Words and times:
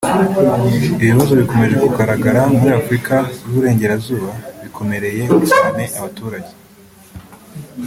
Ibibazo 1.01 1.31
bikomeje 1.41 1.75
kugaragara 1.83 2.41
muri 2.59 2.71
Afurika 2.79 3.15
y’u 3.45 3.53
Burengerazuba 3.53 4.29
bikomereye 4.63 5.23
cyane 5.49 5.83
abaturage 5.97 6.51